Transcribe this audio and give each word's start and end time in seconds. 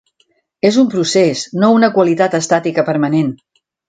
És 0.69 0.77
un 0.83 0.87
procés, 0.93 1.43
no 1.63 1.69
una 1.75 1.89
qualitat 1.97 2.39
estàtica 2.39 2.87
permanent. 2.93 3.31